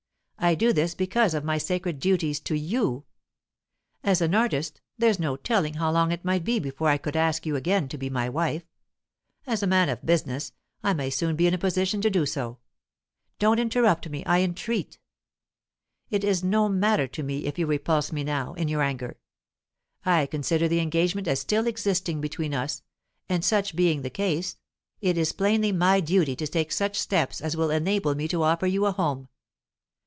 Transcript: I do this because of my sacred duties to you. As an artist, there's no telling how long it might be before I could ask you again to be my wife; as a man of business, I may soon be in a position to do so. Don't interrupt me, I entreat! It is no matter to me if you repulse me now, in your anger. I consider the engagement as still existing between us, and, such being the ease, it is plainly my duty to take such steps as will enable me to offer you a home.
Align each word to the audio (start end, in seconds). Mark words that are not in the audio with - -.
I 0.43 0.55
do 0.55 0.73
this 0.73 0.95
because 0.95 1.35
of 1.35 1.43
my 1.43 1.59
sacred 1.59 1.99
duties 1.99 2.39
to 2.41 2.57
you. 2.57 3.05
As 4.03 4.21
an 4.21 4.33
artist, 4.33 4.81
there's 4.97 5.19
no 5.19 5.37
telling 5.37 5.75
how 5.75 5.91
long 5.91 6.11
it 6.11 6.25
might 6.25 6.43
be 6.43 6.57
before 6.57 6.89
I 6.89 6.97
could 6.97 7.15
ask 7.15 7.45
you 7.45 7.55
again 7.55 7.87
to 7.89 7.97
be 7.99 8.09
my 8.09 8.27
wife; 8.27 8.63
as 9.45 9.61
a 9.61 9.67
man 9.67 9.87
of 9.87 10.03
business, 10.03 10.51
I 10.81 10.95
may 10.95 11.11
soon 11.11 11.35
be 11.35 11.45
in 11.45 11.53
a 11.53 11.59
position 11.59 12.01
to 12.01 12.09
do 12.09 12.25
so. 12.25 12.57
Don't 13.37 13.59
interrupt 13.59 14.09
me, 14.09 14.25
I 14.25 14.39
entreat! 14.39 14.97
It 16.09 16.23
is 16.23 16.43
no 16.43 16.67
matter 16.67 17.05
to 17.07 17.21
me 17.21 17.45
if 17.45 17.59
you 17.59 17.67
repulse 17.67 18.11
me 18.11 18.23
now, 18.23 18.55
in 18.55 18.67
your 18.67 18.81
anger. 18.81 19.19
I 20.07 20.25
consider 20.25 20.67
the 20.67 20.79
engagement 20.79 21.27
as 21.27 21.39
still 21.39 21.67
existing 21.67 22.19
between 22.19 22.55
us, 22.55 22.81
and, 23.29 23.45
such 23.45 23.75
being 23.75 24.01
the 24.01 24.19
ease, 24.19 24.57
it 25.01 25.19
is 25.19 25.33
plainly 25.33 25.71
my 25.71 25.99
duty 25.99 26.35
to 26.37 26.47
take 26.47 26.71
such 26.71 26.97
steps 26.99 27.41
as 27.41 27.55
will 27.55 27.69
enable 27.69 28.15
me 28.15 28.27
to 28.29 28.41
offer 28.41 28.65
you 28.65 28.87
a 28.87 28.91
home. 28.91 29.27